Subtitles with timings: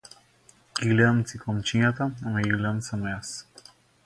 [0.79, 3.37] Ги гледам цикламчињата, ама ги гледам само јас.